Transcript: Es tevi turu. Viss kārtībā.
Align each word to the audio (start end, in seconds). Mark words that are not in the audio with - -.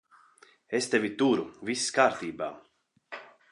Es 0.77 0.87
tevi 0.93 1.11
turu. 1.19 1.45
Viss 1.71 1.93
kārtībā. 1.99 2.51